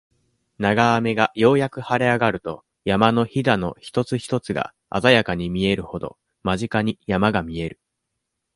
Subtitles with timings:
[0.57, 7.79] 長雨がようやく晴れ上がると、山の襞の一つ一つが、鮮やかに見えるほど、間近に、山が見える。